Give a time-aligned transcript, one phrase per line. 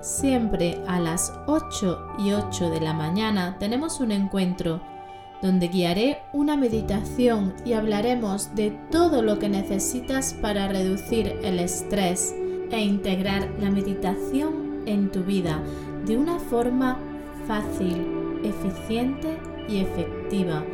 [0.00, 4.80] siempre a las 8 y 8 de la mañana, tenemos un encuentro
[5.42, 12.34] donde guiaré una meditación y hablaremos de todo lo que necesitas para reducir el estrés
[12.70, 15.60] e integrar la meditación en tu vida
[16.06, 16.98] de una forma
[17.46, 19.36] fácil, eficiente
[19.68, 20.64] y efectiva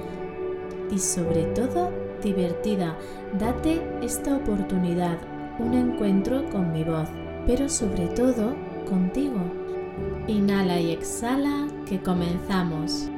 [0.91, 1.91] y sobre todo
[2.23, 2.97] divertida.
[3.39, 5.19] Date esta oportunidad,
[5.59, 7.09] un encuentro con mi voz,
[7.47, 8.55] pero sobre todo
[8.85, 9.41] contigo.
[10.27, 13.09] Inhala y exhala que comenzamos.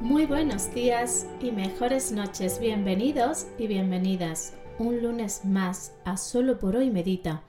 [0.00, 4.54] Muy buenos días y mejores noches, bienvenidos y bienvenidas.
[4.78, 7.42] Un lunes más a Solo por hoy Medita.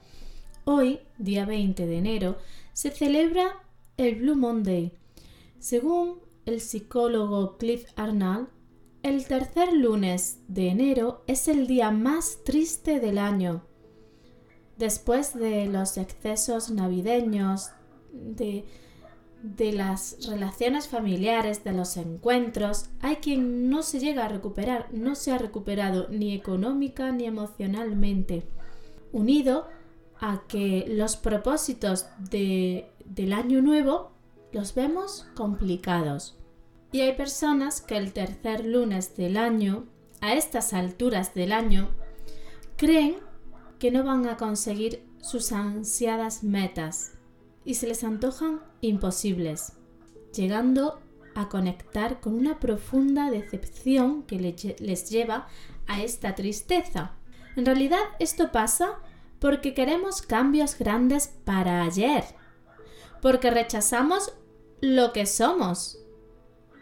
[0.64, 2.38] Hoy, día 20 de enero,
[2.72, 3.62] se celebra
[3.96, 4.92] el Blue Monday.
[5.58, 8.48] Según el psicólogo Cliff Arnold,
[9.02, 13.69] el tercer lunes de enero es el día más triste del año.
[14.80, 17.68] Después de los excesos navideños,
[18.14, 18.64] de,
[19.42, 25.16] de las relaciones familiares, de los encuentros, hay quien no se llega a recuperar, no
[25.16, 28.48] se ha recuperado ni económica ni emocionalmente,
[29.12, 29.68] unido
[30.18, 34.12] a que los propósitos de, del año nuevo
[34.50, 36.38] los vemos complicados.
[36.90, 39.84] Y hay personas que el tercer lunes del año,
[40.22, 41.90] a estas alturas del año,
[42.78, 43.16] creen
[43.80, 47.14] que no van a conseguir sus ansiadas metas
[47.64, 49.72] y se les antojan imposibles,
[50.32, 51.00] llegando
[51.34, 54.38] a conectar con una profunda decepción que
[54.78, 55.48] les lleva
[55.86, 57.12] a esta tristeza.
[57.56, 58.98] En realidad esto pasa
[59.38, 62.24] porque queremos cambios grandes para ayer,
[63.22, 64.34] porque rechazamos
[64.80, 65.98] lo que somos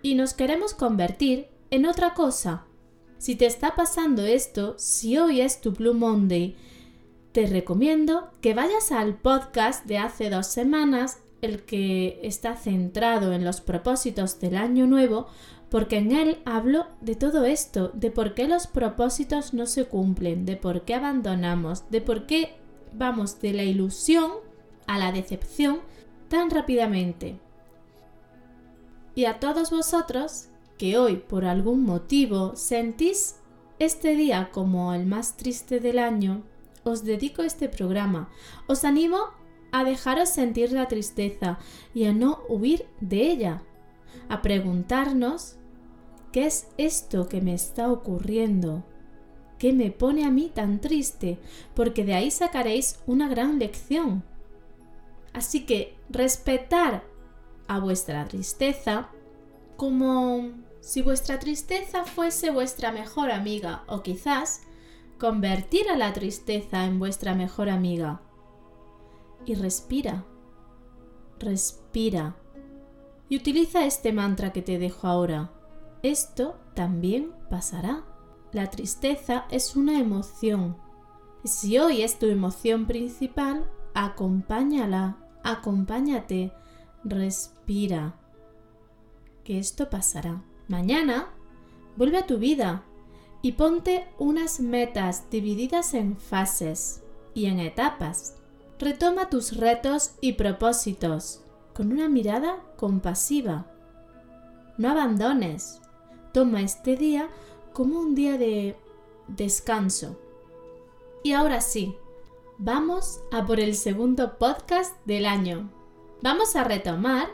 [0.02, 2.64] y nos queremos convertir en otra cosa.
[3.18, 6.56] Si te está pasando esto, si hoy es tu Blue Monday,
[7.32, 13.44] te recomiendo que vayas al podcast de hace dos semanas, el que está centrado en
[13.44, 15.26] los propósitos del año nuevo,
[15.70, 20.46] porque en él hablo de todo esto, de por qué los propósitos no se cumplen,
[20.46, 22.56] de por qué abandonamos, de por qué
[22.92, 24.32] vamos de la ilusión
[24.86, 25.80] a la decepción
[26.28, 27.38] tan rápidamente.
[29.14, 33.36] Y a todos vosotros que hoy por algún motivo sentís
[33.78, 36.42] este día como el más triste del año,
[36.90, 38.28] os dedico este programa.
[38.66, 39.18] Os animo
[39.72, 41.58] a dejaros sentir la tristeza
[41.94, 43.62] y a no huir de ella,
[44.28, 45.56] a preguntarnos
[46.32, 48.84] ¿qué es esto que me está ocurriendo?
[49.58, 51.38] ¿Qué me pone a mí tan triste?
[51.74, 54.22] Porque de ahí sacaréis una gran lección.
[55.32, 57.04] Así que respetar
[57.66, 59.08] a vuestra tristeza
[59.76, 64.62] como si vuestra tristeza fuese vuestra mejor amiga o quizás
[65.18, 68.20] convertir a la tristeza en vuestra mejor amiga.
[69.44, 70.24] Y respira,
[71.38, 72.36] respira.
[73.28, 75.50] Y utiliza este mantra que te dejo ahora.
[76.02, 78.04] Esto también pasará.
[78.52, 80.76] La tristeza es una emoción.
[81.44, 86.52] Si hoy es tu emoción principal, acompáñala, acompáñate,
[87.04, 88.14] respira.
[89.44, 90.42] Que esto pasará.
[90.68, 91.28] Mañana
[91.96, 92.84] vuelve a tu vida,
[93.42, 97.02] y ponte unas metas divididas en fases
[97.34, 98.36] y en etapas.
[98.78, 101.40] Retoma tus retos y propósitos
[101.74, 103.66] con una mirada compasiva.
[104.76, 105.80] No abandones.
[106.32, 107.28] Toma este día
[107.72, 108.76] como un día de
[109.28, 110.18] descanso.
[111.22, 111.96] Y ahora sí,
[112.58, 115.70] vamos a por el segundo podcast del año.
[116.22, 117.28] Vamos a retomar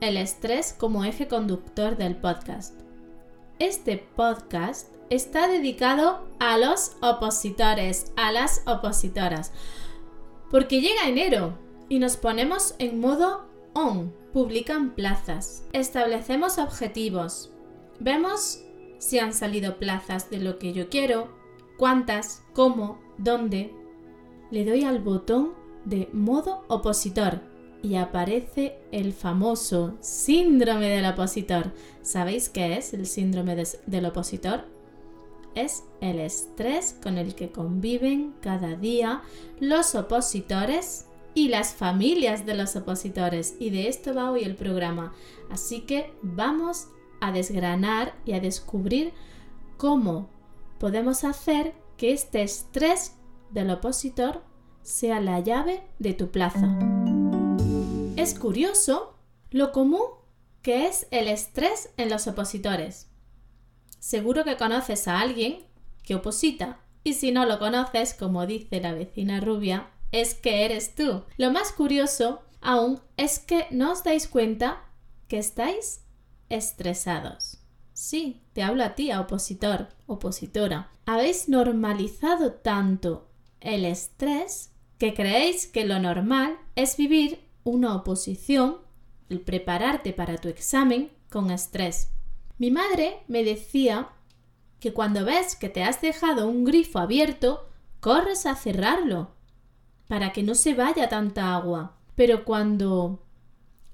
[0.00, 2.80] el estrés como eje conductor del podcast.
[3.58, 9.52] Este podcast está dedicado a los opositores, a las opositoras.
[10.50, 11.58] Porque llega enero
[11.88, 17.50] y nos ponemos en modo on, publican plazas, establecemos objetivos,
[18.00, 18.62] vemos
[18.98, 21.28] si han salido plazas de lo que yo quiero,
[21.76, 23.74] cuántas, cómo, dónde.
[24.50, 25.54] Le doy al botón
[25.84, 27.40] de modo opositor
[27.82, 31.72] y aparece el famoso síndrome del opositor.
[32.02, 33.56] ¿Sabéis qué es el síndrome
[33.86, 34.71] del opositor?
[35.54, 39.22] Es el estrés con el que conviven cada día
[39.60, 43.54] los opositores y las familias de los opositores.
[43.58, 45.14] Y de esto va hoy el programa.
[45.50, 46.88] Así que vamos
[47.20, 49.12] a desgranar y a descubrir
[49.76, 50.28] cómo
[50.78, 53.14] podemos hacer que este estrés
[53.50, 54.42] del opositor
[54.82, 56.76] sea la llave de tu plaza.
[58.16, 59.14] Es curioso
[59.50, 60.02] lo común
[60.62, 63.11] que es el estrés en los opositores.
[64.02, 65.64] Seguro que conoces a alguien
[66.02, 70.96] que oposita y si no lo conoces, como dice la vecina rubia, es que eres
[70.96, 71.22] tú.
[71.36, 74.82] Lo más curioso aún es que no os dais cuenta
[75.28, 76.00] que estáis
[76.48, 77.58] estresados.
[77.92, 80.90] Sí, te hablo a ti, a opositor, opositora.
[81.06, 83.28] Habéis normalizado tanto
[83.60, 88.78] el estrés que creéis que lo normal es vivir una oposición,
[89.28, 92.08] el prepararte para tu examen con estrés.
[92.62, 94.10] Mi madre me decía
[94.78, 97.68] que cuando ves que te has dejado un grifo abierto,
[97.98, 99.32] corres a cerrarlo
[100.06, 101.98] para que no se vaya tanta agua.
[102.14, 103.26] Pero cuando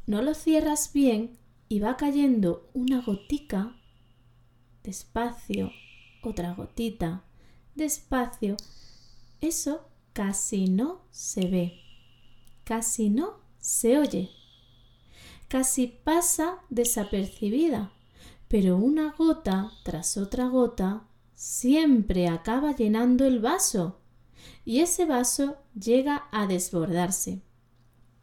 [0.04, 1.38] no lo cierras bien
[1.70, 3.74] y va cayendo una gotica,
[4.84, 5.72] despacio,
[6.22, 7.24] otra gotita,
[7.74, 8.58] despacio,
[9.40, 11.80] eso casi no se ve,
[12.64, 14.28] casi no se oye,
[15.48, 17.94] casi pasa desapercibida,
[18.48, 21.04] pero una gota tras otra gota
[21.34, 24.00] siempre acaba llenando el vaso
[24.64, 27.42] y ese vaso llega a desbordarse.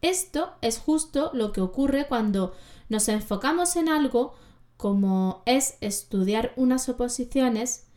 [0.01, 2.53] Esto es justo lo que ocurre cuando
[2.89, 4.33] nos enfocamos en algo
[4.77, 7.87] como es estudiar unas oposiciones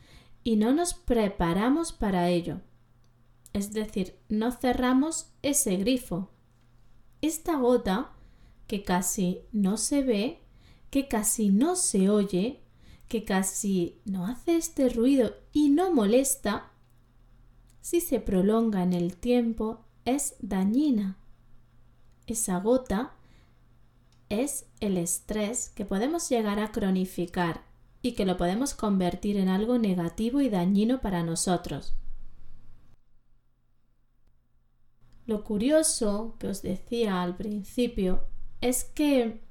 [0.44, 2.60] y no nos preparamos para ello.
[3.52, 6.30] Es decir, no cerramos ese grifo.
[7.20, 8.12] Esta gota,
[8.66, 10.42] que casi no se ve,
[10.90, 12.60] que casi no se oye,
[13.08, 16.70] que casi no hace este ruido y no molesta,
[17.80, 21.16] si se prolonga en el tiempo, es dañina.
[22.26, 23.14] Esa gota
[24.28, 27.62] es el estrés que podemos llegar a cronificar
[28.02, 31.94] y que lo podemos convertir en algo negativo y dañino para nosotros.
[35.26, 38.24] Lo curioso que os decía al principio
[38.60, 39.42] es que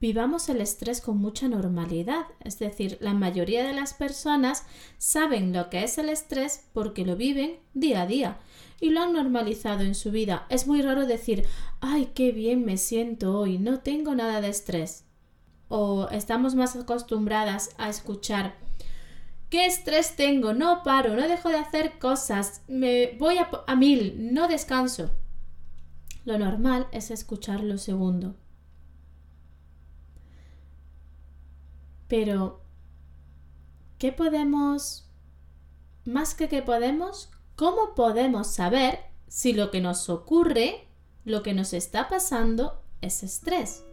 [0.00, 2.26] vivamos el estrés con mucha normalidad.
[2.44, 4.64] Es decir, la mayoría de las personas
[4.98, 8.38] saben lo que es el estrés porque lo viven día a día
[8.80, 10.46] y lo han normalizado en su vida.
[10.48, 11.44] Es muy raro decir,
[11.80, 15.04] ay, qué bien me siento hoy, no tengo nada de estrés.
[15.68, 18.54] O estamos más acostumbradas a escuchar,
[19.50, 20.54] ¿qué estrés tengo?
[20.54, 25.10] No paro, no dejo de hacer cosas, me voy a, mil, no descanso.
[26.24, 28.34] Lo normal es escuchar lo segundo.
[32.08, 32.62] Pero,
[33.98, 35.10] ¿qué podemos,
[36.04, 40.88] más que qué podemos, cómo podemos saber si lo que nos ocurre,
[41.24, 43.84] lo que nos está pasando, es estrés?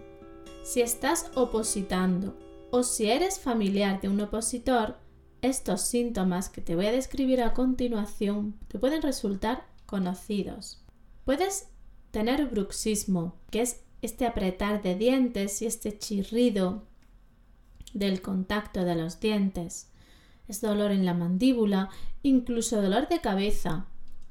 [0.64, 2.38] Si estás opositando
[2.72, 4.98] o si eres familiar de un opositor,
[5.42, 10.84] estos síntomas que te voy a describir a continuación te pueden resultar conocidos.
[11.24, 11.68] Puedes
[12.12, 16.84] tener bruxismo, que es este apretar de dientes y este chirrido
[17.96, 19.90] del contacto de los dientes.
[20.48, 21.90] Es dolor en la mandíbula,
[22.22, 23.88] incluso dolor de cabeza.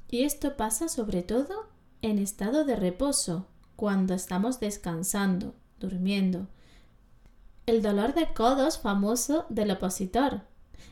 [0.08, 1.66] Y esto pasa sobre todo
[2.02, 6.46] en estado de reposo, cuando estamos descansando, durmiendo.
[7.66, 10.42] El dolor de codos famoso del opositor.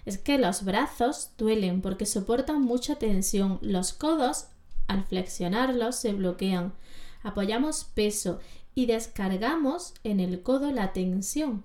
[0.06, 3.58] Es que los brazos duelen porque soportan mucha tensión.
[3.60, 4.46] Los codos,
[4.88, 6.72] al flexionarlos, se bloquean.
[7.22, 8.40] Apoyamos peso
[8.74, 11.64] y descargamos en el codo la tensión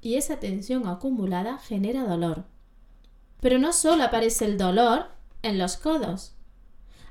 [0.00, 2.44] y esa tensión acumulada genera dolor.
[3.40, 5.06] Pero no solo aparece el dolor
[5.42, 6.34] en los codos,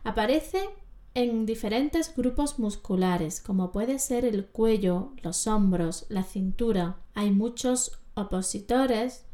[0.03, 0.69] aparece
[1.13, 6.98] en diferentes grupos musculares, como puede ser el cuello, los hombros, la cintura.
[7.13, 9.25] Hay muchos opositores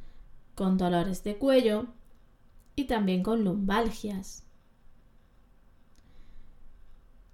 [0.56, 1.88] con dolores de cuello
[2.76, 4.44] y también con lumbalgias.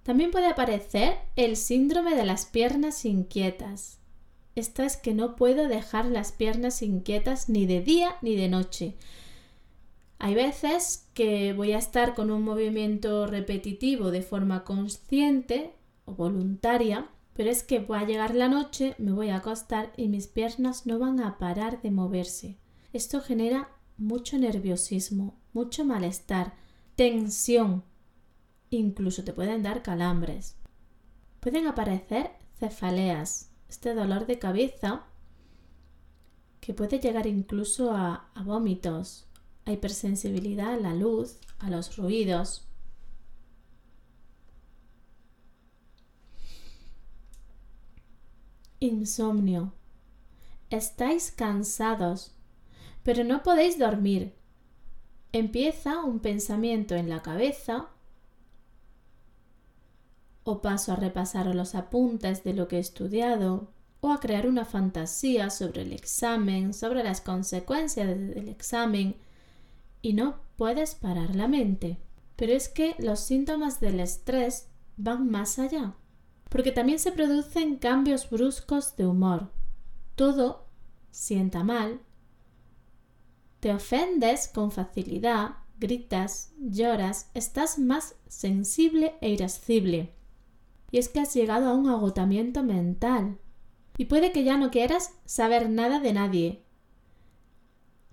[0.02, 4.00] También puede aparecer el síndrome de las piernas inquietas,
[4.54, 8.96] esta es que no puedo dejar las piernas inquietas ni de día ni de noche.
[10.18, 17.08] Hay veces que voy a estar con un movimiento repetitivo de forma consciente o voluntaria,
[17.34, 20.86] pero es que va a llegar la noche, me voy a acostar y mis piernas
[20.86, 22.58] no van a parar de moverse.
[22.92, 26.54] Esto genera mucho nerviosismo, mucho malestar,
[26.94, 27.84] tensión.
[28.70, 30.56] Incluso te pueden dar calambres.
[31.40, 35.06] Pueden aparecer cefaleas, este dolor de cabeza
[36.60, 39.24] que puede llegar incluso a, vómitos,
[39.64, 42.68] a hipersensibilidad a la luz, a los ruidos.
[48.78, 49.72] Insomnio.
[50.68, 52.34] Estáis cansados,
[53.02, 54.34] pero no podéis dormir.
[55.32, 57.88] Empieza un pensamiento en la cabeza
[60.44, 63.70] o paso a repasar los apuntes de lo que he estudiado
[64.00, 69.16] o a crear una fantasía sobre el examen, sobre las consecuencias del examen
[70.02, 71.98] y no puedes parar la mente.
[72.36, 75.94] Pero es que los síntomas del estrés van más allá,
[76.48, 79.50] porque también se producen cambios bruscos de humor.
[80.16, 80.66] Todo
[81.12, 82.00] sienta mal,
[83.60, 90.12] te ofendes con facilidad, gritas, lloras, estás más sensible e irascible.
[90.92, 93.38] Y es que has llegado a un agotamiento mental.
[93.98, 96.62] Y puede que ya no quieras saber nada de nadie.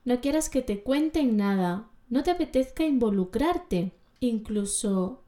[0.06, 1.90] No quieras que te cuenten nada.
[2.10, 3.92] No te apetezca involucrarte.
[4.20, 5.24] Incluso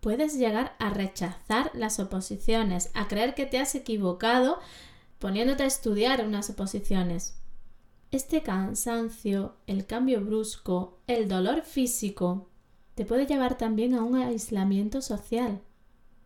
[0.00, 4.58] puedes llegar a rechazar las oposiciones, a creer que te has equivocado
[5.18, 7.38] poniéndote a estudiar unas oposiciones.
[8.10, 12.50] Este cansancio, el cambio brusco, el dolor físico,
[12.94, 15.62] te puede llevar también a un aislamiento social,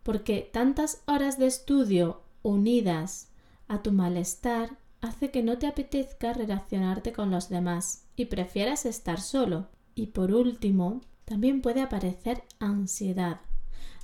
[0.03, 3.29] porque tantas horas de estudio unidas
[3.67, 9.21] a tu malestar hace que no te apetezca relacionarte con los demás y prefieras estar
[9.21, 9.67] solo.
[9.95, 13.41] Y por último, también puede aparecer ansiedad.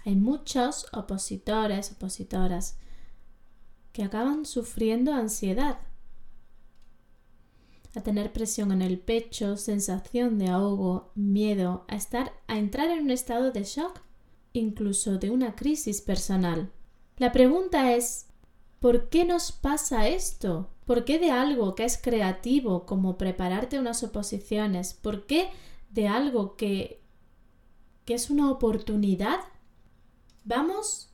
[0.06, 2.78] Hay muchos opositores, opositoras,
[3.92, 5.80] que acaban sufriendo ansiedad.
[7.96, 13.06] A tener presión en el pecho, sensación de ahogo, miedo, a estar a entrar en
[13.06, 14.02] un estado de shock,
[14.60, 16.72] incluso de una crisis personal.
[17.18, 18.28] La pregunta es
[18.80, 20.70] ¿por qué nos pasa esto?
[20.86, 24.94] ¿Por qué de algo que es creativo como prepararte unas oposiciones?
[24.94, 25.50] ¿Por qué
[25.92, 27.06] de algo que
[28.06, 29.40] que es una oportunidad,
[30.44, 31.10] vamos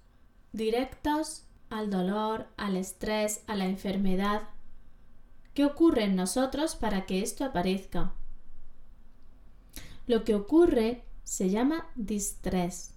[0.52, 4.50] directos al dolor, al estrés, a la enfermedad.
[5.54, 8.14] ¿Qué ocurre en nosotros para que esto aparezca?
[10.06, 12.94] Lo que ocurre se llama distrés.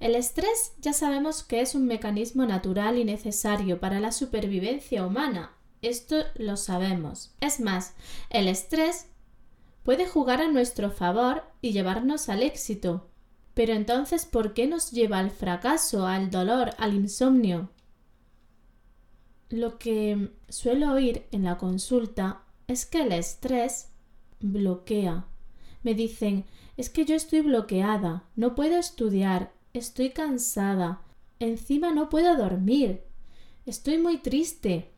[0.00, 5.52] El estrés ya sabemos que es un mecanismo natural y necesario para la supervivencia humana.
[5.82, 7.34] Esto lo sabemos.
[7.40, 7.94] Es más,
[8.30, 9.06] el estrés
[9.82, 13.08] puede jugar a nuestro favor y llevarnos al éxito.
[13.54, 17.70] Pero entonces, ¿por qué nos lleva al fracaso, al dolor, al insomnio?
[19.48, 23.90] Lo que suelo oír en la consulta es que el estrés
[24.40, 25.26] bloquea.
[25.82, 26.44] Me dicen,
[26.76, 31.02] es que yo estoy bloqueada, no puedo estudiar, estoy cansada,
[31.40, 33.02] encima no puedo dormir,
[33.66, 34.92] estoy muy triste.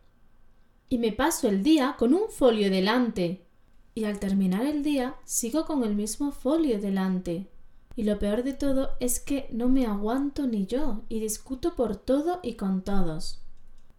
[0.88, 3.46] Y me paso el día con un folio delante,
[3.94, 7.48] y al terminar el día sigo con el mismo folio delante.
[7.96, 11.96] Y lo peor de todo es que no me aguanto ni yo y discuto por
[11.96, 13.40] todo y con todos.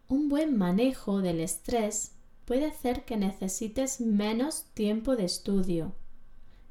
[0.08, 2.12] Un buen manejo del estrés
[2.46, 5.96] puede hacer que necesites menos tiempo de estudio,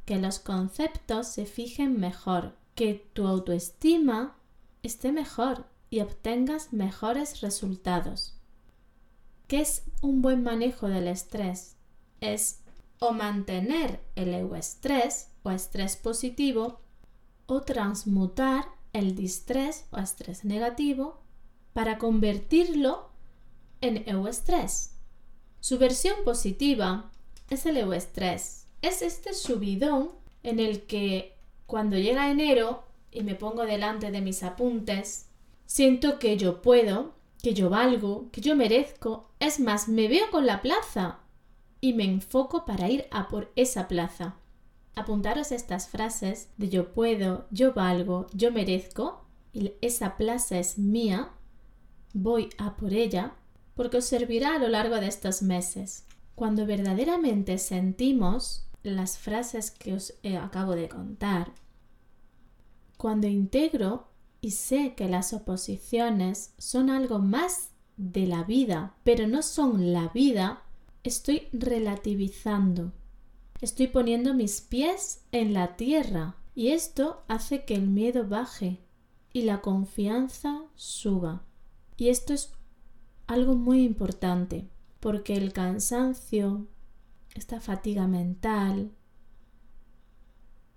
[0.04, 4.37] que los conceptos se fijen mejor, que tu autoestima
[4.85, 8.38] esté mejor y obtengas mejores resultados.
[9.49, 11.76] ¿Qué es un buen manejo del estrés?
[12.21, 12.61] Es
[12.99, 16.80] o mantener el euestrés o estrés positivo
[17.47, 21.23] o transmutar el distrés o estrés negativo
[21.73, 23.09] para convertirlo
[23.80, 24.92] en euestrés.
[25.61, 27.11] Su versión positiva
[27.49, 28.66] es el euestrés.
[28.83, 30.11] Es este subidón
[30.42, 31.35] en el que
[31.66, 35.26] cuando llega enero y me pongo delante de mis apuntes,
[35.66, 39.30] siento que yo puedo, que yo valgo, que yo merezco.
[39.40, 41.18] Es más, me veo con la plaza
[41.80, 44.37] y me enfoco para ir a por esa plaza.
[44.94, 51.30] Apuntaros estas frases de yo puedo, yo valgo, yo merezco y esa plaza es mía,
[52.14, 53.35] voy a por ella,
[53.75, 56.06] porque os servirá a lo largo de estos meses.
[56.35, 61.52] Cuando verdaderamente sentimos las frases que os acabo de contar,
[62.96, 64.08] cuando integro
[64.40, 70.08] y sé que las oposiciones son algo más de la vida, pero no son la
[70.08, 70.62] vida,
[71.02, 72.92] estoy relativizando.
[73.60, 78.80] Estoy poniendo mis pies en la tierra y esto hace que el miedo baje
[79.32, 81.42] y la confianza suba.
[81.96, 82.52] Y esto es
[83.26, 84.68] algo muy importante
[85.00, 86.66] porque el cansancio,
[87.38, 88.90] esta fatiga mental,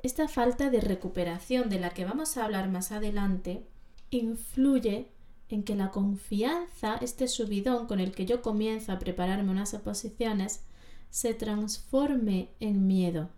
[0.02, 3.66] esta falta de recuperación de la que vamos a hablar más adelante,
[4.12, 5.12] influye
[5.50, 10.64] en que la confianza, este subidón con el que yo comienzo a prepararme unas oposiciones,
[11.10, 13.30] se transforme en miedo.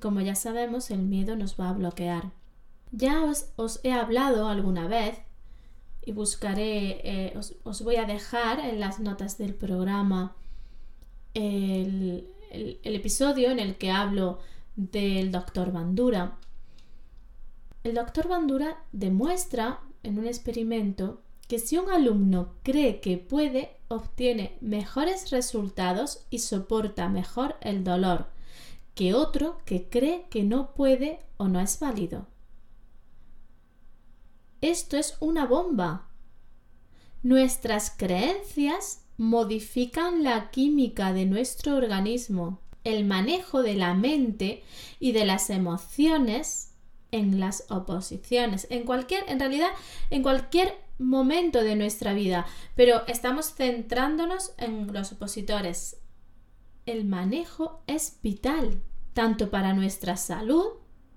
[0.00, 2.32] Como ya sabemos, el miedo nos va a bloquear.
[2.90, 5.18] Ya os, he hablado alguna vez
[6.04, 10.36] y buscaré, eh, os, voy a dejar en las notas del programa
[11.38, 12.24] el,
[12.82, 14.40] episodio en el que hablo
[14.76, 16.38] del doctor Bandura.
[17.84, 24.56] El doctor Bandura demuestra en un experimento que si un alumno cree que puede, obtiene
[24.60, 28.26] mejores resultados y soporta mejor el dolor
[28.94, 32.26] que otro que cree que no puede o no es válido.
[34.60, 36.08] Esto es una bomba.
[37.22, 44.62] Nuestras creencias modifican la química de nuestro organismo, el manejo de la mente
[44.98, 46.72] y de las emociones
[47.10, 49.70] en las oposiciones, en cualquier, en realidad,
[50.10, 55.98] en cualquier momento de nuestra vida, pero estamos centrándonos en los opositores.
[56.86, 58.80] El manejo es vital,
[59.14, 60.64] tanto para nuestra salud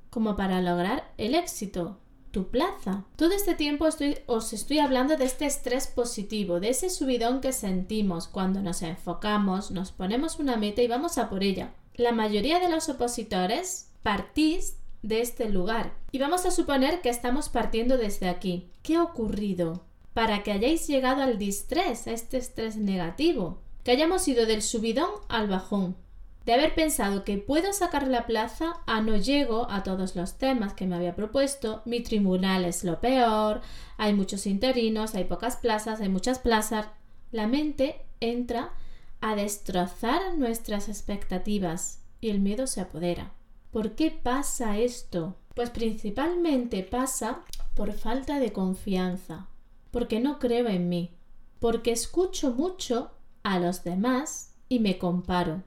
[0.10, 2.01] como para lograr el éxito,
[2.32, 3.06] tu plaza.
[3.16, 3.88] Todo este tiempo
[4.26, 9.72] os estoy hablando de este estrés positivo, de ese subidón que sentimos cuando nos enfocamos,
[9.72, 11.74] nos ponemos una meta y vamos a por ella.
[11.96, 15.94] La mayoría de los opositores partís de este lugar.
[16.12, 18.70] Y vamos a suponer que estamos partiendo desde aquí.
[18.84, 19.84] ¿Qué ha ocurrido?
[20.14, 23.60] Para que hayáis llegado al distrés, a este estrés negativo.
[23.84, 25.96] Que hayamos ido del subidón al bajón.
[26.46, 30.74] De haber pensado que puedo sacar la plaza a no llego a todos los temas
[30.74, 33.62] que me había propuesto, mi tribunal es lo peor,
[33.98, 36.88] hay muchos interinos, hay pocas plazas, hay muchas plazas.
[37.32, 38.74] La mente entra
[39.22, 43.34] a destrozar nuestras expectativas y el miedo se apodera.
[43.70, 45.36] ¿Por qué pasa esto?
[45.56, 47.42] Pues principalmente pasa
[47.76, 49.48] por falta de confianza,
[49.92, 51.12] porque no creo en mí,
[51.60, 53.12] porque escucho mucho
[53.44, 55.64] a los demás y me comparo,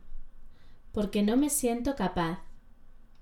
[0.95, 2.41] porque no me siento capaz,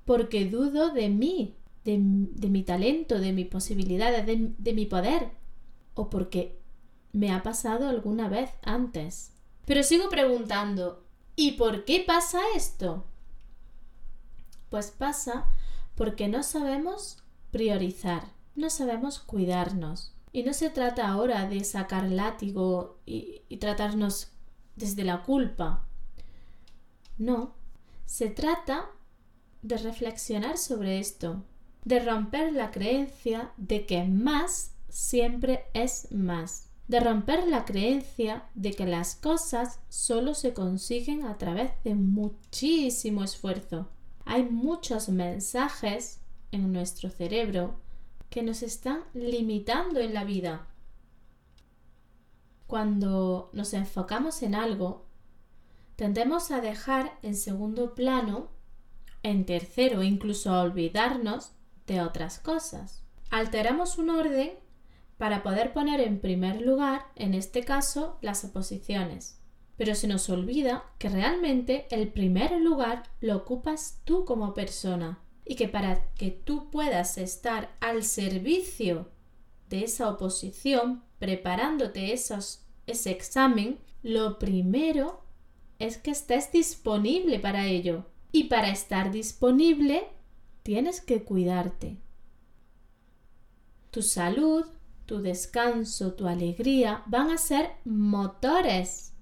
[0.04, 5.32] porque dudo de mí, de, mi talento, de mi posibilidad, de, de mi poder,
[5.94, 6.60] o porque
[7.12, 9.32] me ha pasado alguna vez antes.
[9.66, 11.04] Pero sigo preguntando,
[11.34, 13.04] ¿y por qué pasa esto?
[14.70, 15.46] Pues pasa
[15.96, 20.14] porque no sabemos priorizar, no sabemos cuidarnos.
[20.34, 24.28] Y no se trata ahora de sacar látigo y, tratarnos
[24.76, 25.86] desde la culpa.
[27.18, 27.54] No,
[28.12, 28.90] se trata
[29.62, 31.46] de reflexionar sobre esto,
[31.86, 38.74] de romper la creencia de que más siempre es más, de romper la creencia de
[38.74, 43.88] que las cosas solo se consiguen a través de muchísimo esfuerzo.
[44.26, 46.20] Hay muchos mensajes
[46.50, 47.80] en nuestro cerebro
[48.28, 50.66] que nos están limitando en la vida.
[52.66, 55.06] Cuando nos enfocamos en algo,
[55.96, 58.50] tendemos a dejar en segundo plano,
[59.22, 61.52] en tercero incluso a olvidarnos
[61.86, 63.02] de otras cosas.
[63.30, 64.52] Alteramos un orden
[65.18, 69.42] para poder poner en primer lugar, en este caso, las oposiciones
[69.76, 75.56] pero se nos olvida que realmente el primer lugar lo ocupas tú como persona y
[75.56, 79.08] que para que tú puedas estar al servicio
[79.68, 85.21] de esa oposición, preparándote esos, ese examen, lo primero
[85.86, 88.06] es que estés disponible para ello.
[88.30, 90.08] Y para estar disponible,
[90.62, 91.98] tienes que cuidarte.
[93.90, 94.64] Tu salud,
[95.06, 99.12] tu descanso, tu alegría van a ser motores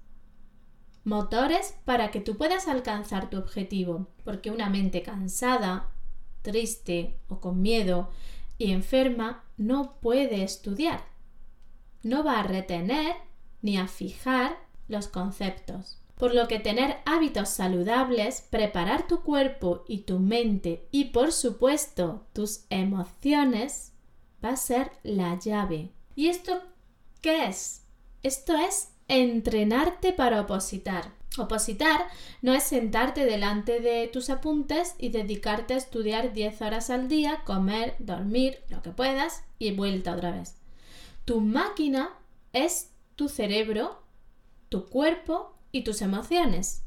[1.03, 5.89] Motores para que tú puedas alcanzar tu objetivo, porque una mente cansada,
[6.43, 8.11] triste o con miedo
[8.59, 11.03] y enferma no puede estudiar.
[12.03, 13.15] No va a retener
[13.63, 16.00] ni a fijar los conceptos.
[16.21, 22.27] Por lo que tener hábitos saludables, preparar tu cuerpo y tu mente y por supuesto
[22.31, 23.93] tus emociones
[24.45, 25.89] va a ser la llave.
[26.15, 26.61] ¿Y esto
[27.21, 27.87] qué es?
[28.21, 31.11] Esto es entrenarte para opositar.
[31.39, 32.05] Opositar
[32.43, 37.41] no es sentarte delante de tus apuntes y dedicarte a estudiar 10 horas al día,
[37.47, 40.55] comer, dormir, lo que puedas y vuelta otra vez.
[41.25, 42.11] Tu máquina
[42.53, 44.03] es tu cerebro,
[44.69, 46.83] tu cuerpo y tus emociones.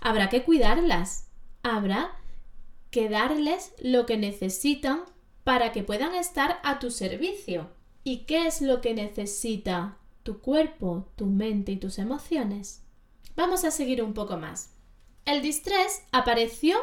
[0.00, 1.28] Habrá que cuidarlas.
[1.62, 2.16] Habrá
[2.90, 5.02] que darles lo que necesitan
[5.44, 7.70] para que puedan estar a tu servicio.
[8.04, 12.82] ¿Y qué es lo que necesita tu cuerpo, tu mente y tus emociones.
[13.34, 14.70] Vamos a seguir un poco más.
[15.24, 16.76] El distrés apareció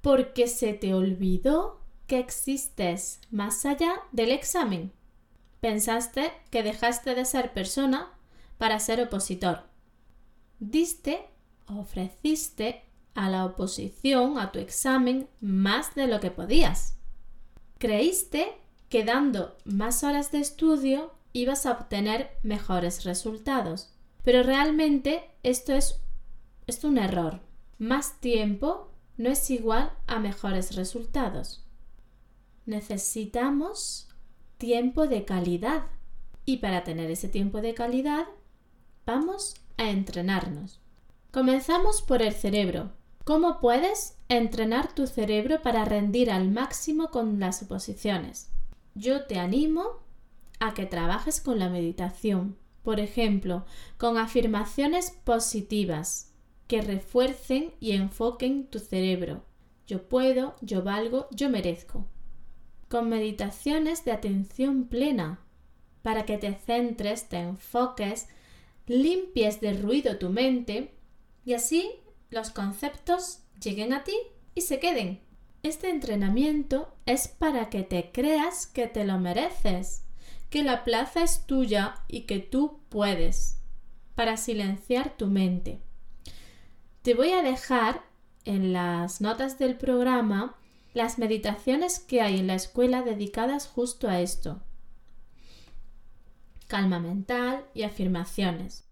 [0.00, 4.92] porque se te olvidó que existes más allá del examen.
[5.60, 8.10] Pensaste que dejaste de ser persona
[8.58, 9.67] para ser opositor.
[10.60, 11.28] Diste,
[11.66, 12.82] ofreciste
[13.14, 16.96] a la oposición, a tu examen, más de lo que podías.
[17.78, 18.56] Creíste
[18.88, 23.92] que dando más horas de estudio y vas a obtener mejores resultados.
[24.24, 26.00] Pero realmente esto es,
[26.66, 27.40] es un error.
[27.78, 31.64] Más tiempo no es igual a mejores resultados.
[32.66, 34.08] Necesitamos
[34.58, 35.86] tiempo de calidad.
[36.44, 38.26] Y para tener ese tiempo de calidad,
[39.06, 40.80] vamos a entrenarnos.
[41.30, 42.92] Comenzamos por el cerebro.
[43.24, 48.50] ¿Cómo puedes entrenar tu cerebro para rendir al máximo con las oposiciones?
[48.94, 50.00] Yo te animo
[50.60, 53.64] a que trabajes con la meditación, por ejemplo,
[53.96, 56.32] con afirmaciones positivas
[56.66, 59.42] que refuercen y enfoquen tu cerebro.
[59.86, 62.06] Yo puedo, yo valgo, yo merezco.
[62.88, 65.40] Con meditaciones de atención plena,
[66.02, 68.28] para que te centres, te enfoques,
[68.88, 70.94] limpies de ruido tu mente
[71.44, 71.92] y así
[72.30, 74.16] los conceptos lleguen a ti
[74.54, 75.20] y se queden.
[75.62, 80.04] Este entrenamiento es para que te creas que te lo mereces,
[80.50, 83.58] que la plaza es tuya y que tú puedes,
[84.14, 85.80] para silenciar tu mente.
[87.02, 88.04] Te voy a dejar
[88.44, 90.56] en las notas del programa
[90.94, 94.60] las meditaciones que hay en la escuela dedicadas justo a esto.
[96.68, 98.84] Calma mental y afirmaciones.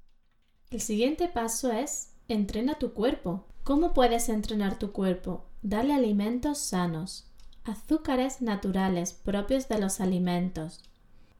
[0.70, 3.44] El siguiente paso es Entrena tu cuerpo.
[3.62, 5.44] ¿Cómo puedes entrenar tu cuerpo?
[5.60, 7.30] Dale alimentos sanos,
[7.64, 10.82] azúcares naturales propios de los alimentos,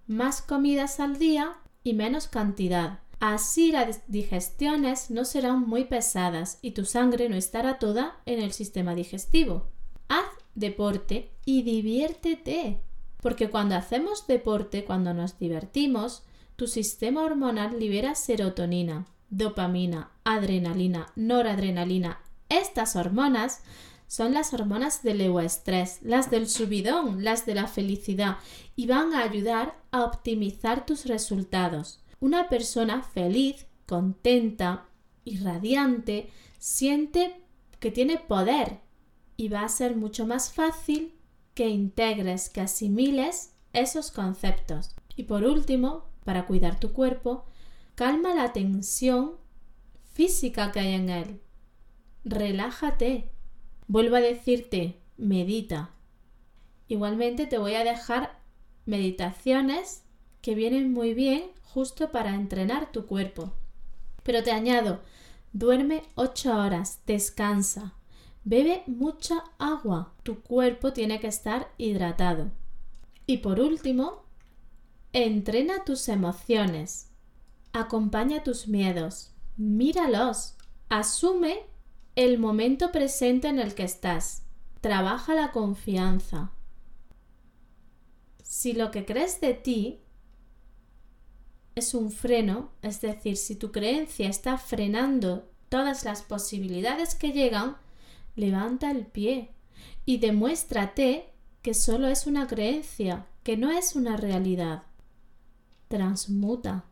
[0.07, 3.01] más comidas al día y menos cantidad.
[3.19, 8.53] Así las digestiones no serán muy pesadas y tu sangre no estará toda en el
[8.53, 9.69] sistema digestivo.
[10.09, 12.83] Haz deporte y diviértete.
[13.27, 16.23] Porque cuando hacemos deporte, cuando nos divertimos,
[16.55, 22.21] tu sistema hormonal libera serotonina, dopamina, adrenalina, noradrenalina.
[22.49, 23.63] Estas hormonas
[24.07, 28.37] son las hormonas del euestrés, las del subidón, las de la felicidad
[28.77, 32.05] y van a ayudar a optimizar tus resultados.
[32.21, 34.85] Una persona feliz, contenta
[35.25, 37.41] y radiante siente
[37.81, 38.79] que tiene poder
[39.37, 41.16] y va a ser mucho más fácil
[41.57, 44.95] que integres, que asimiles esos conceptos.
[45.17, 47.47] Y por último, para cuidar tu cuerpo,
[47.97, 49.37] Calma la tensión
[50.13, 51.41] física que hay en él.
[52.27, 53.31] Relájate.
[53.89, 55.95] Vuelvo a decirte, medita.
[56.89, 58.39] Igualmente te voy a dejar
[58.85, 60.03] meditaciones
[60.43, 63.55] que vienen muy bien justo para entrenar tu cuerpo.
[64.23, 65.01] Pero te añado,
[65.55, 67.95] duerme 8 horas, descansa,
[68.47, 72.53] bebe mucha agua, tu cuerpo tiene que estar hidratado.
[73.27, 74.23] Y por último,
[75.13, 77.11] entrena tus emociones.
[77.73, 80.55] Acompaña tus miedos, míralos,
[80.89, 81.67] asume
[82.15, 84.45] el momento presente en el que estás,
[84.81, 86.53] trabaja la confianza.
[88.45, 90.01] Si lo que crees de ti
[91.75, 97.77] es un freno, es decir, si tu creencia está frenando todas las posibilidades que llegan,
[98.37, 99.51] levanta el pie
[100.05, 101.31] y demuéstrate
[101.63, 104.85] que solo es una creencia, que no es una realidad.
[105.89, 106.85] Transmuta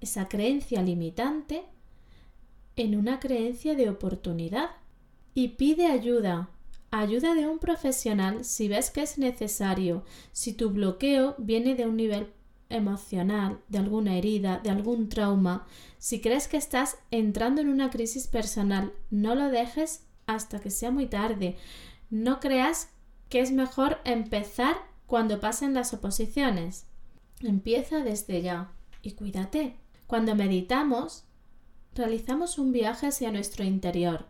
[0.00, 1.62] esa creencia limitante
[2.76, 4.70] en una creencia de oportunidad
[5.32, 6.50] y pide ayuda,
[6.90, 11.96] ayuda de un profesional si ves que es necesario, si tu bloqueo viene de un
[11.96, 12.32] nivel
[12.68, 15.66] emocional, de alguna herida, de algún trauma,
[15.98, 20.90] si crees que estás entrando en una crisis personal, no lo dejes hasta que sea
[20.90, 21.56] muy tarde.
[22.10, 22.90] No creas
[23.28, 26.86] que es mejor empezar cuando pasen las oposiciones.
[27.40, 29.76] Empieza desde ya y cuídate.
[30.06, 31.24] Cuando meditamos,
[31.94, 34.26] realizamos un viaje hacia nuestro interior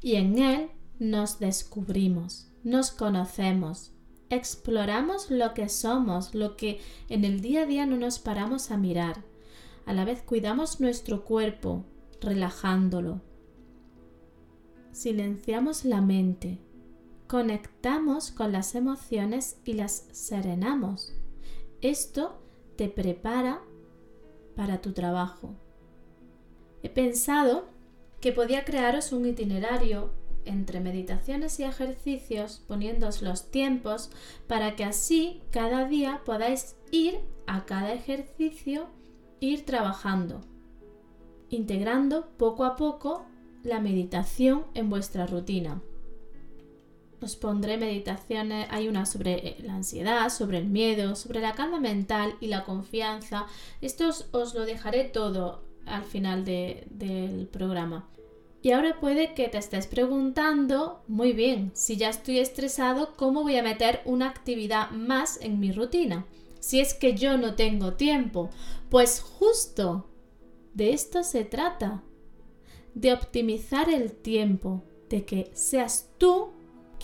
[0.00, 3.92] y en él nos descubrimos, nos conocemos,
[4.30, 8.76] exploramos lo que somos, lo que en el día a día no nos paramos a
[8.76, 9.22] mirar.
[9.86, 11.84] A la vez cuidamos nuestro cuerpo,
[12.20, 13.20] relajándolo.
[14.92, 16.58] Silenciamos la mente,
[17.26, 21.14] conectamos con las emociones y las serenamos.
[21.80, 22.38] Esto
[22.76, 23.62] te prepara
[24.54, 25.54] para tu trabajo.
[26.82, 27.64] He pensado
[28.20, 30.10] que podía crearos un itinerario
[30.44, 34.10] entre meditaciones y ejercicios poniéndoos los tiempos
[34.46, 38.88] para que así cada día podáis ir a cada ejercicio,
[39.40, 40.42] ir trabajando,
[41.48, 43.24] integrando poco a poco
[43.64, 45.82] la meditación en vuestra rutina.
[47.20, 51.78] Os pondré meditaciones, hay una sobre eh, la ansiedad, sobre el miedo, sobre la calma
[51.78, 53.46] mental y la confianza.
[53.80, 58.08] Esto os, lo dejaré todo al final del programa.
[58.60, 63.56] Y ahora puede que te estés preguntando, muy bien, si ya estoy estresado, ¿cómo voy
[63.56, 66.26] a meter una actividad más en mi rutina?
[66.62, 68.48] si es que yo no tengo tiempo?
[68.88, 70.06] Pues justo
[70.74, 72.02] de esto se trata,
[72.94, 76.50] de optimizar el tiempo, de que seas tú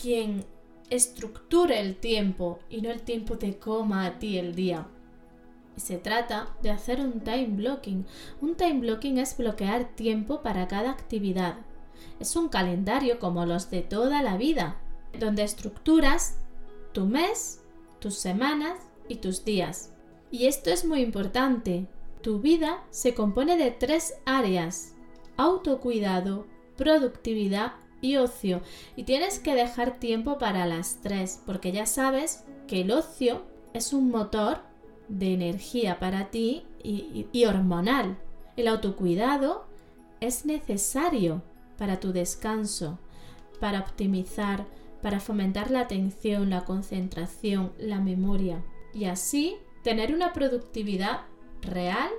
[0.01, 0.45] quien
[0.89, 4.87] estructure el tiempo y no el tiempo te coma a ti el día.
[5.75, 8.05] Se trata de hacer un time blocking.
[8.41, 11.57] Un time blocking es bloquear tiempo para cada actividad.
[12.19, 14.81] Es un calendario como los de toda la vida,
[15.17, 16.37] donde estructuras
[16.91, 17.61] tu mes,
[17.99, 19.93] tus semanas y tus días.
[20.31, 21.87] Y esto es muy importante.
[22.21, 24.95] Tu vida se compone de tres áreas.
[25.39, 27.71] Autocuidado, productividad
[28.01, 28.59] y ocio.
[28.97, 33.93] Y tienes que dejar tiempo para las tres, porque ya sabes que el ocio es
[33.93, 34.57] un motor
[35.07, 38.17] de energía para ti y, hormonal.
[38.57, 39.65] El autocuidado
[40.19, 41.41] es necesario
[41.77, 42.99] para tu descanso,
[43.61, 44.65] para optimizar,
[45.01, 48.61] para fomentar la atención, la concentración, la memoria
[48.93, 51.21] y así tener una productividad
[51.61, 52.09] real,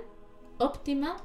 [0.57, 1.17] óptima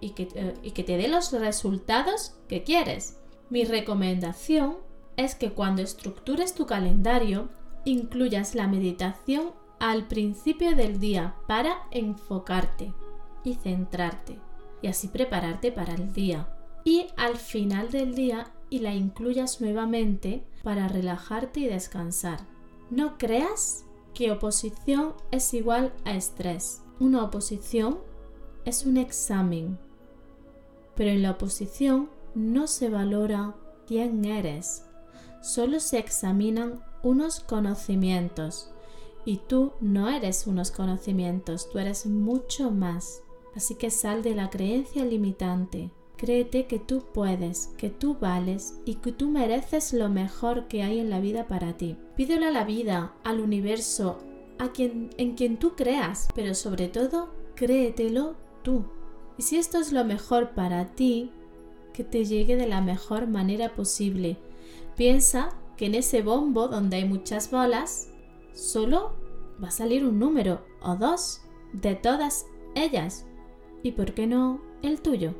[0.00, 3.16] y que, eh, y que te dé los resultados que quieres.
[3.50, 4.76] Mi recomendación
[5.16, 7.48] es que cuando estructures tu calendario
[7.84, 12.92] incluyas la meditación al principio del día para enfocarte
[13.44, 14.38] y centrarte
[14.82, 16.48] y así prepararte para el día.
[16.84, 22.40] Y al final del día y la incluyas nuevamente para relajarte y descansar.
[22.90, 23.84] No creas
[24.14, 26.82] que oposición es igual a estrés.
[26.98, 27.98] Una oposición
[28.64, 29.78] es un examen,
[31.00, 33.54] pero en la oposición no se valora
[33.86, 34.84] quién eres,
[35.40, 38.70] solo se examinan unos conocimientos
[39.24, 43.22] y tú no eres unos conocimientos, tú eres mucho más.
[43.56, 45.90] Así que sal de la creencia limitante.
[46.18, 50.98] Créete que tú puedes, que tú vales y que tú mereces lo mejor que hay
[50.98, 51.96] en la vida para ti.
[52.14, 54.18] Pídele a la vida, al universo,
[54.58, 58.84] a quien en quien tú creas, pero sobre todo créetelo tú.
[59.40, 61.30] Y si esto es lo mejor para ti,
[61.94, 64.36] que te llegue de la mejor manera posible.
[64.98, 65.48] Piensa
[65.78, 68.10] que en ese bombo donde hay muchas bolas,
[68.52, 69.14] solo
[69.58, 71.40] va a salir un número o dos
[71.72, 73.24] de todas ellas.
[73.82, 75.32] ¿Y por qué no el tuyo?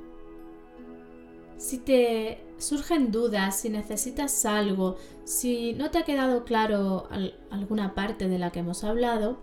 [1.58, 7.06] Si te surgen dudas, si necesitas algo, si no te ha quedado claro
[7.50, 9.36] alguna parte de la que hemos hablado,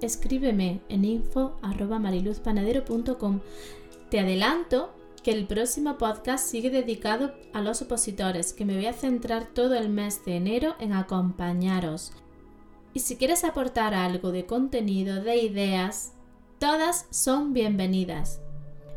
[0.00, 3.40] escríbeme en info.mariluzpanadero.com.
[4.10, 4.92] Te adelanto
[5.22, 9.76] que el próximo podcast sigue dedicado a los opositores, que me voy a centrar todo
[9.76, 12.12] el mes de enero en acompañaros.
[12.92, 16.14] Y si quieres aportar algo de contenido, de ideas,
[16.58, 18.40] todas son bienvenidas.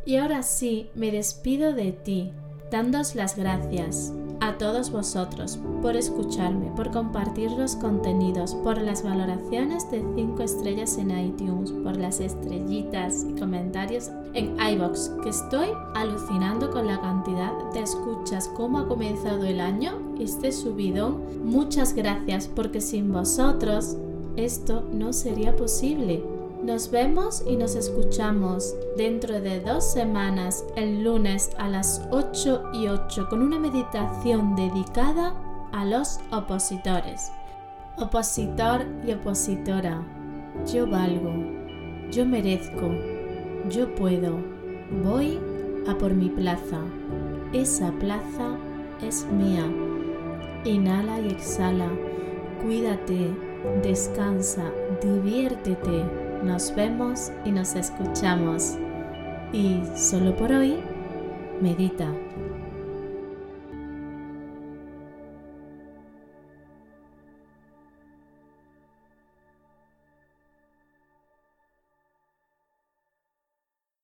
[0.03, 2.31] Y ahora sí, me despido de ti,
[2.71, 9.89] dándos las gracias a todos vosotros por escucharme, por compartir los contenidos, por las valoraciones
[9.89, 16.71] de 5 estrellas en iTunes, por las estrellitas y comentarios en iBox, que estoy alucinando
[16.71, 21.21] con la cantidad de escuchas, cómo ha comenzado el año, este subidón.
[21.45, 23.95] Muchas gracias porque sin vosotros
[24.35, 26.32] esto no sería posible.
[26.63, 32.87] Nos vemos y nos escuchamos dentro de dos semanas, el lunes a las 8 y
[32.87, 35.35] 8, con una meditación dedicada
[35.73, 37.33] a los opositores.
[37.97, 40.07] Opositor y opositora,
[40.65, 41.33] yo valgo,
[42.09, 42.91] yo merezco,
[43.69, 44.39] yo puedo,
[45.03, 45.41] voy
[45.85, 46.79] a por mi plaza.
[47.51, 48.55] Esa plaza
[49.01, 49.69] es mía.
[50.63, 51.89] Inhala y exhala,
[52.63, 53.35] cuídate,
[53.83, 54.71] descansa,
[55.01, 58.77] diviértete nos vemos y nos escuchamos.
[59.51, 60.79] Y solo por hoy,
[61.61, 62.07] medita.